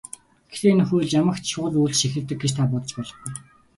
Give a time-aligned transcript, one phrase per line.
[0.49, 3.31] Гэхдээ энэ хууль ямагт шууд үйлчилж эхэлдэг гэж та бодож болохгүй.